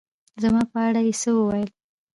زما 0.41 0.61
په 0.71 0.77
اړه 0.87 1.01
يې 1.07 1.13
څه 1.21 1.29
ووېل 1.35 1.69